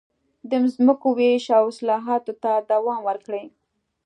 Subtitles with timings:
[0.49, 3.45] د ځمکو وېش او اصلاحاتو ته دوام ورکړي.